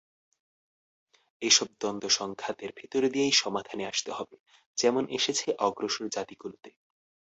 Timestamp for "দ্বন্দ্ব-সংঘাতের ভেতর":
1.79-3.01